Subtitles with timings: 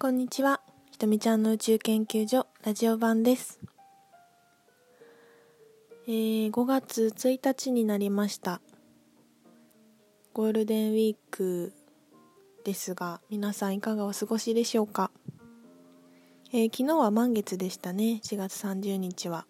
[0.00, 0.60] こんにちは。
[0.92, 3.58] ひとみちゃんの宇宙研究所ラジオ版です。
[6.06, 8.60] えー、5月1日になりました。
[10.34, 11.72] ゴールデンウィーク
[12.62, 15.10] ですが、皆さんいかがお過ごしでしょうか？
[16.52, 18.20] えー昨日は満月でしたね。
[18.22, 19.46] 4月30日は。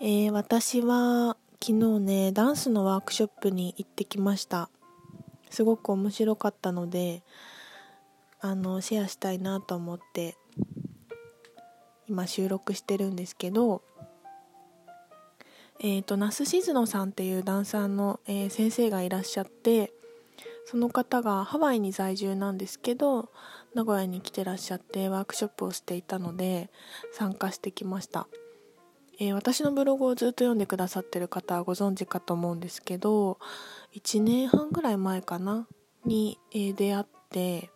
[0.00, 4.70] えー私は昨日ね、ダンスのワークショップに行ってきました。
[5.50, 7.22] すごく面白かったので
[8.40, 10.36] あのシェアしたいなと思って
[12.08, 13.82] 今収録してるんですけど
[15.82, 19.92] えっ、と那須静野さんっていうダンサーの、えー先生がいらっしゃって
[20.66, 23.30] その方がハワイに在住なんですけど
[23.74, 26.70] 名古屋に来てらっしゃってワークショップをしていたので
[27.12, 28.28] 参加してきました、
[29.20, 33.38] えー私のブログをずっと読んでくださってる方はご存知かと思うんですけど
[33.94, 35.68] 1年半ぐらい前かな
[36.06, 37.70] に、えー出会って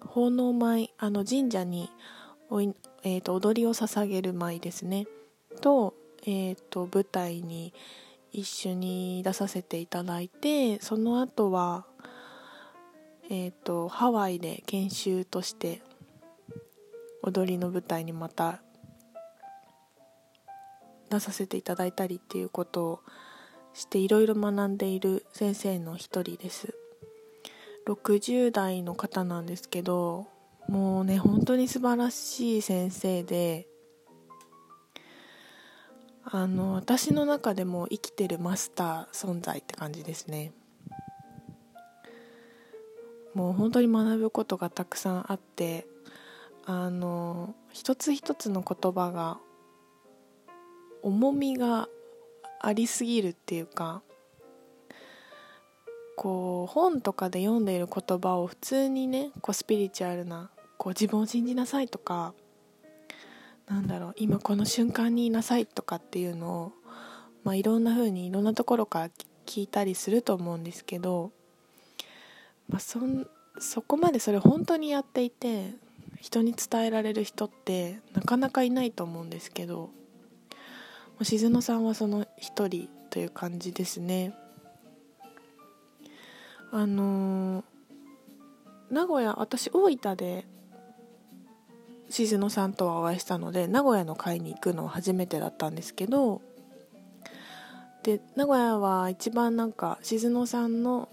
[0.00, 1.90] 奉納舞あの神社に
[2.50, 5.06] お、えーと踊りを捧げる舞ですね。
[5.60, 7.72] と,、えーと舞台に
[8.30, 11.86] 一緒に出させていただいてその後は
[13.30, 15.82] えー、とハワイで研修として
[17.22, 18.62] 踊りの舞台にまた
[21.10, 23.00] 出させていただいたりっていうことを
[23.74, 26.74] していろいろ学んでいる先生の一人です。
[27.86, 30.26] 60代の方なんですけど
[30.68, 33.66] もうね本当に素晴らしい先生で
[36.24, 40.52] あの私の中でも生きてるマスター存在って感じですね。
[43.34, 45.86] もう本当に学ぶことがたくさんあって
[46.66, 49.38] あの一つ一つの言葉が
[51.02, 51.88] 重みが
[52.60, 54.02] ありすぎるっていうか
[56.16, 62.34] こう本とかで読んでいる言葉を普通にねこうスピリチュアルなこう自分を信じなさいとか
[63.68, 66.72] なんだろう今この瞬間にいなさいとかっていうのを、
[67.44, 69.10] まあ、いろんな風にいろんなところから
[69.46, 71.30] 聞いたりすると思うんですけど、
[72.68, 73.00] まあ、そ
[73.60, 75.74] そこまでそれ本当にやっていて
[76.20, 79.90] 人に伝えられる人ってなかなかいないと思うんですけど
[81.22, 84.34] 静野さんはその一人という感じですね。
[86.70, 87.64] あのー
[88.90, 90.46] 名古屋私大分で
[92.08, 96.40] 静野さんとはお会いしたので名古屋の会に行くのは初めてだったんですけど
[98.02, 101.10] で名古屋は一番なんか静野さんの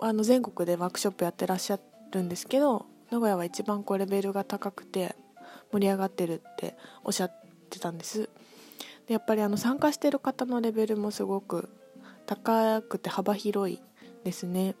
[0.00, 1.78] あの全国でワークショップやってらっしゃ
[2.12, 5.16] るんですけど名古屋は一番こうレベルが高くて
[5.72, 8.30] 盛り上がってるっておっしゃってたんです。
[9.08, 11.68] でやっぱりあの参加してる方のレベルもすごく
[12.26, 13.80] 高くて幅広い
[14.22, 14.74] ですね。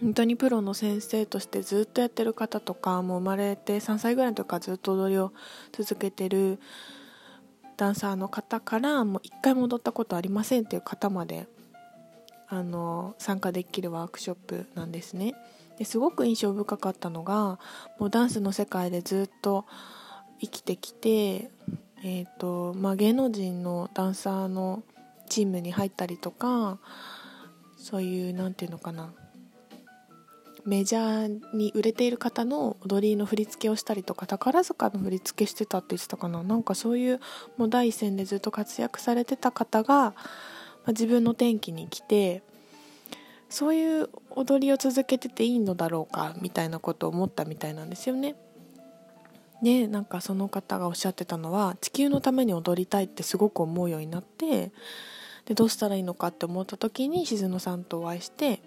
[0.00, 5.32] 本当にプロの先生としてずっとやってる方とかもう生まれて3歳ぐらいの時からずっと踊りを
[5.72, 6.58] 続けてる
[7.76, 11.46] ダンサーの方からもう一回も踊ったことありませんっていう方まで
[12.48, 15.34] あの参加できるワークショップなんですね。
[15.78, 17.58] ですごく印象深かったのが
[17.98, 19.64] もうダンスの世界でずっと
[20.40, 21.50] 生きてきて
[22.06, 24.82] えーとまあ、芸能人のダンサーの
[25.30, 26.78] チームに入ったりとか
[27.78, 29.14] そういうなんていうのかな
[30.66, 37.20] メジャーに売れている方の踊りの振り付けをしたりとか宝塚の振り付けしてたって言ってたかななんかそういう
[37.56, 40.14] もう第一線でずっと活躍されてた方が、
[40.84, 42.42] ま、自分の転機に来て
[43.48, 48.34] そういう踊りを続けてていいのだろうかみたいなことを思ったみたいなんですよね。
[49.62, 54.72] でなんかその方がおっしゃってたのは地球のために踊りたいってすごく思うようになって
[55.46, 58.60] でどうしたらいいのかって思った時に静野さんとお会いして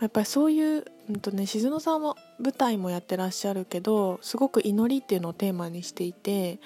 [0.00, 6.58] やっぱりそういう、うんとね、静野さんは舞台もやってらっしゃるけどすごく祈りっていうのをテーマにしていて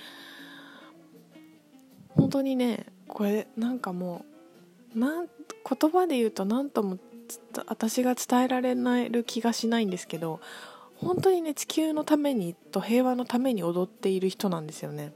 [2.11, 4.25] 本当にねこれなんかも
[4.95, 6.99] うなん言葉で言うと何とも
[7.67, 10.41] 私が伝えられないる気がしないんですけど
[11.05, 15.13] 本当にね地球のためにと平和のために踊っている人なんですよね。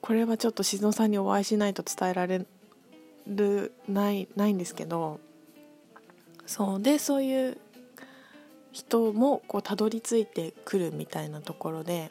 [0.00, 2.46] これはちょっと静野さんにお会いしないと伝えられ
[3.26, 5.20] るないないんですけど
[6.46, 7.58] そうでそういう
[8.72, 12.10] 人もこうたどり着いてくるみたいなところで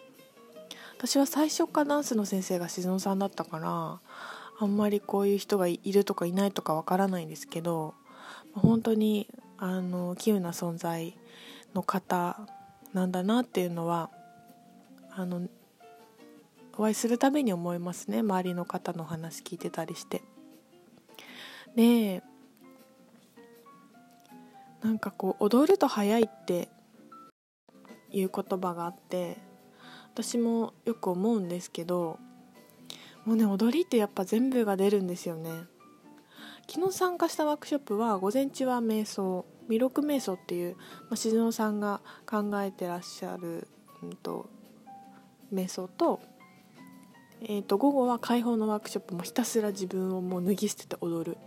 [0.97, 3.99] 私は最初からダンスの先生が静野さんだったから
[4.59, 7.93] あんまりこういう人がいるとかいないとかわからないんですけど
[8.53, 11.15] 本当にあの稀有な存在
[11.77, 12.39] の方
[12.93, 14.09] なんだなっていうのは
[15.11, 15.47] あの
[16.75, 18.19] お会いするたびに思いますね。
[18.19, 20.23] 周りの方の話聞いてたりして。
[21.75, 22.23] で
[24.81, 26.69] なんかこう踊ると早いって
[28.11, 29.37] いう言葉があって
[30.13, 32.19] 私もよく思うんですけど
[33.25, 35.51] もうね踊りってやっぱ全部が出るんですよね。
[36.69, 43.67] 昨日参加したワークショップは午前中は瞑想弥勒瞑想っていう、まあ、静野さんが考えてらっしゃる、
[44.03, 44.49] うんと、
[45.53, 46.21] 瞑想と,、
[47.41, 51.37] えーと、午後は解放のワークショップもひたすら自分をもう脱ぎ捨てて踊る。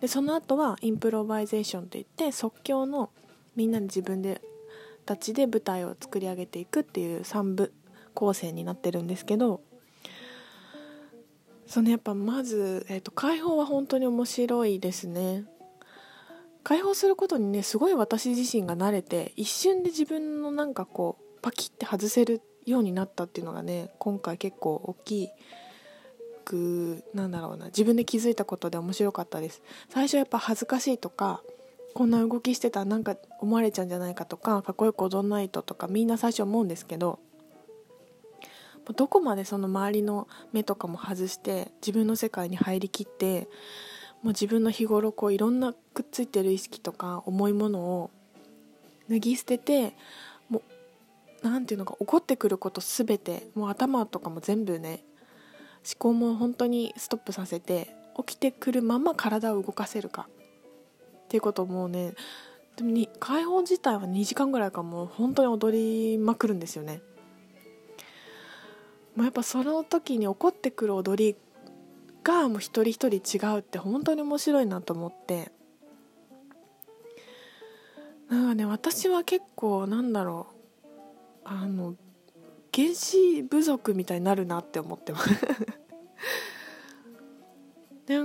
[0.00, 3.10] でその後はインプロバイゼーションといって即興の
[3.54, 4.40] みんなで自分で
[5.04, 7.74] たちで舞台を作り上げていくっていう3部
[8.14, 9.60] 構成になってるんですけど
[11.70, 15.44] そのやっぱまず、えーと、解放は本当に面白いですね。
[16.64, 25.30] 解放することにねすごい私自身が慣れて一瞬で自分のなんかこうパキッて外せるようになったっていうのがね今回結構大き
[26.44, 29.62] くなんだろうな自分で気づいたことで面白かったです。
[29.90, 31.40] 最初やっぱ恥ずかしいとか
[31.94, 37.20] こんな動きしてたらなんか思われちゃうんじゃないかとかかっこよく踊んないととかみんな最初思うんですけど
[38.92, 43.48] どこまでその周りの目とかも外して自分の世界に入りきって
[44.22, 48.10] もう自分の日頃こういろんなくっついてる意識とか重いものを
[49.08, 49.94] 脱ぎ捨てて
[50.48, 50.62] もう
[51.42, 55.02] 何ていうのか起こってくること全てもう頭とかも全部ね
[55.84, 60.28] 思考も本当にストップさせて起きてくるまま体を動かせるか
[61.24, 62.12] っていうこともうね
[62.76, 67.02] でもに解放自体は2時間ぐらいかもう本当に踊りまくるんですよね。
[69.16, 71.36] もうやっぱその時に起こってくる踊り
[72.22, 75.50] がもう一人一人違うって本当に面白いなと思って。
[78.28, 80.60] なんかね私は結構なんだろう。
[81.44, 81.96] あの
[82.72, 85.30] 原始部族みたいになるなって思ってます。
[88.06, 88.20] で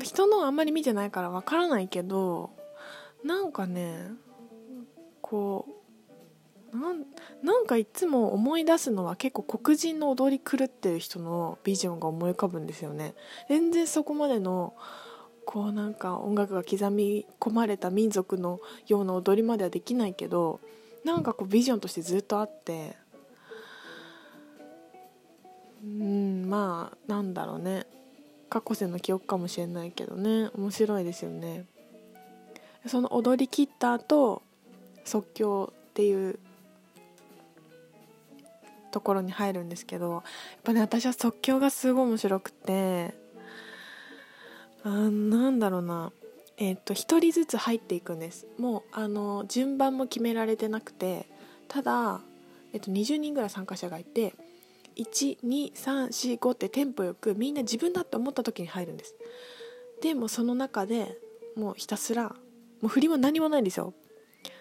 [0.00, 2.50] 人のあんまり見てないからわからないけど
[3.24, 4.12] なんかね
[5.20, 5.72] こう
[6.72, 7.04] なん
[7.42, 13.14] なんかいつも思い出すのは結構黒人の踊り狂ってる人のビジョンが思い浮かぶんですよね。
[13.48, 14.74] 全然そこまでの
[15.44, 20.60] こうなんか音楽が刻み込まれた民族のような踊りまではできないけど
[21.04, 22.96] なんかこうビジョンとしてずっとあって。
[25.84, 27.86] うんまあなんだろうね。
[28.48, 30.48] 過去世の記憶かもしれないけどね。
[30.54, 31.66] 面白いですよね。
[32.86, 34.42] その踊り切った後
[35.04, 36.38] 即興っていう
[38.92, 40.22] ところに入るんですけどやっ
[40.62, 43.14] ぱね私は即興がすごい面白くて
[44.84, 46.12] あなんだろうな。
[46.58, 48.46] えっ、ー、と1人ずつ入っていくんです。
[48.58, 51.26] もうあの順番も決められてなくて
[51.68, 52.20] ただ、
[52.72, 54.34] えっ、ー、と、20人ぐらい参加者がいて
[54.96, 59.14] 12345ってテンポよくみんな自分だって思った時に入るんです。
[60.02, 61.16] でもその中で
[61.56, 62.34] もうひたすらも
[62.84, 63.94] う振りは何もないんですよ。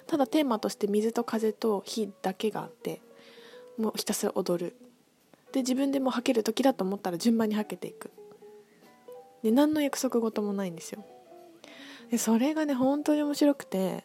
[0.07, 3.01] ただテーマとして水と風と火だけがあって
[3.81, 4.75] もうひたすら踊る。
[5.51, 8.11] で自分でも吐ける時だと思ったら順番に吐けていく。
[9.43, 11.03] で何の約束事もないんですよ。
[12.09, 14.03] でそれがね本当に面白くて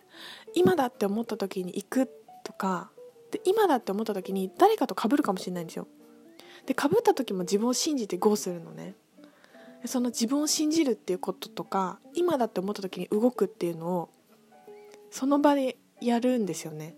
[0.54, 2.10] 今だって思った時に行く
[2.44, 2.90] とか
[3.30, 5.86] で今だって思った時に誰かと被るかもしれないんですよ。
[6.66, 8.94] で被った時も自分を信じて GO するのね。
[9.84, 14.08] その自分を信じるっていうこととか今だって思った時に動くっていうのを
[15.10, 16.96] その場でやるんですよね。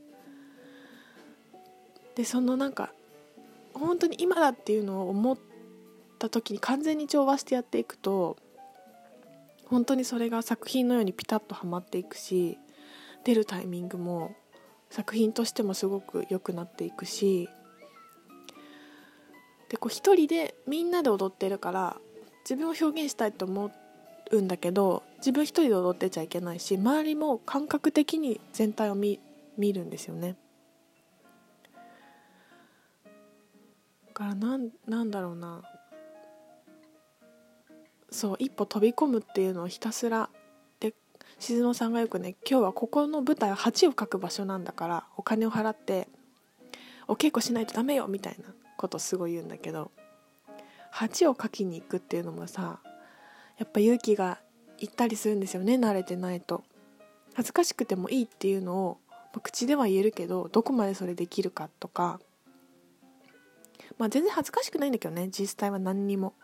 [2.19, 2.91] でそのなんか
[3.73, 5.39] 本当に今だっていうのを思っ
[6.19, 8.37] た時に完全に調和してやっていくと
[9.67, 12.59] 本当にそれが作品のようにピタッとはまっていくし
[13.23, 14.35] 出るタイミングも
[14.91, 17.49] 作品としてもすごく良くなっていくし
[19.69, 21.99] でこう一人でみんなで踊ってるから
[22.41, 23.71] 自分を表現したいと思
[24.33, 29.21] うんだけど自分一人で踊ってちゃいけないし周りも感覚的に全体を見
[29.57, 30.35] るんですよね。
[34.19, 35.63] からなんなんだろうな。
[38.11, 40.31] そう一歩飛び込むっていうのをひたすら
[40.81, 40.95] で
[41.39, 46.09] 静野さんがよくね今日はここの舞台は鉢を描く場所なんだからお金を払って
[47.07, 48.47] お稽古しないとダメよみたいな
[48.79, 49.91] ことすごい言うんだけど
[50.91, 52.81] 鉢を描きに行くっていうのもさ
[53.59, 54.39] やっぱ勇気が
[54.79, 56.65] いったりするんですよね慣れてないと。
[57.35, 58.99] 恥ずかしくてもいいっていうのを
[59.43, 62.21] 口では言えるけどどこまでそれできるかとか
[63.99, 66.35] まあ全然恥ずかしくないんだけどね実際は何にも。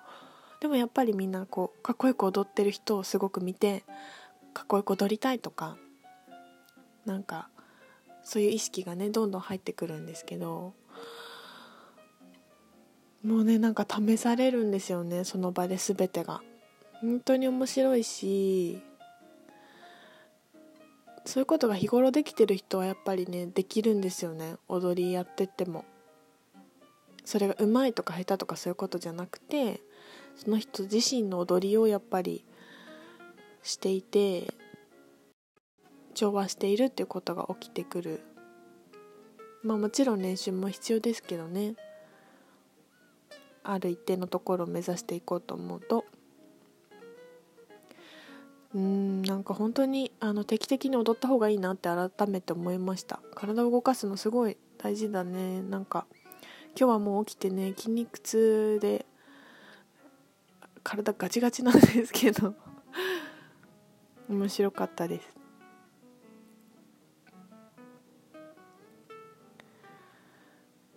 [0.61, 3.85] でもやっぱりみんなこうかっこよく踊ってる人をすごく見て
[4.55, 5.77] かっこよく踊りたいとか
[7.05, 7.49] なんか
[8.23, 10.73] そういう意識がねどんどん入ってくるんですけど
[13.23, 16.41] もうねなんか試されるんですよねその場で全てが。
[17.01, 18.81] 本当に面白いし
[21.27, 24.57] そういうことが日頃できてる人はやっぱりねできるんですよね。
[24.69, 25.85] 踊りやってっても。
[27.25, 29.81] それがうまいとか下手とかそういうことじゃなくて
[30.37, 32.45] その人自身の踊りをやっぱり
[33.63, 34.53] していて
[36.15, 38.21] 調和しているっていうことが起きてくる。
[39.63, 41.75] まあもちろん練習も必要ですけどね。
[43.65, 46.05] ある一定のところを目指していこうと思うと。
[48.75, 53.21] うんなんか本当にあの定期的に踊った方がいいなって改めて思いました。
[53.35, 55.63] 体を動かすのすごい大事だね。
[55.63, 56.07] なんか
[56.77, 59.07] 今日はもう起きてね筋肉痛で
[60.83, 62.55] 体ガチガチなんですけど。
[64.29, 65.37] 面白かったです。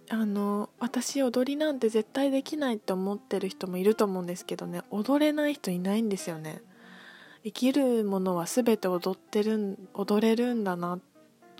[0.09, 4.81] あの私踊りなんて絶対できないって思ってる人もいると思うんですけどね。
[4.89, 6.61] 踊れない人いないんですよね。
[7.43, 10.99] 生きるものは全て踊ってる踊れるんだな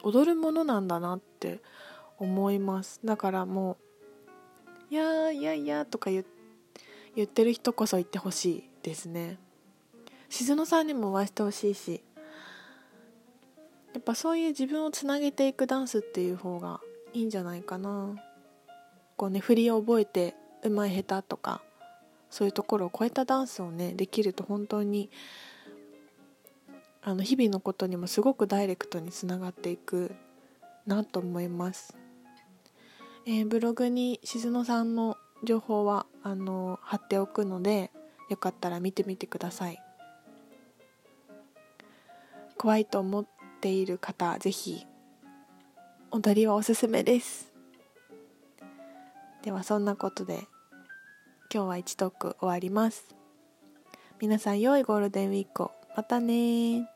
[0.01, 1.62] 踊るものなんだなって
[2.17, 3.01] 思います。
[3.03, 3.77] だからもう
[4.89, 6.24] 「いやいやいや」とか言
[7.22, 9.39] ってる人こそ言ってほしいですね。
[10.29, 12.01] 静野さんにもお会いしてほしいし
[13.94, 16.82] やっぱそういう自分をつなげていくダンスっていう方が
[17.13, 18.15] いいんじゃないかな。
[19.15, 21.62] こうね振りを覚えてうまい下手とか
[22.29, 25.10] そういうところを超えたダンスをねできると本当に
[27.01, 30.13] あの日々のことにもすごくダイレクトにつながっていく
[30.86, 31.96] なと思います、
[33.29, 37.91] えー、ブログに静野さんの情報はあの貼っておくので
[38.29, 39.84] よかったら見てみてください。
[42.57, 43.27] 怖いと思っ
[43.60, 44.88] ている方ぜひ
[46.10, 47.51] 踊りはおすすめです。
[49.43, 50.48] ではそんなことで
[51.53, 53.13] 今日は1トーク終わります。
[54.22, 55.72] 皆さん良いゴールデンウィークを。
[55.98, 56.89] またね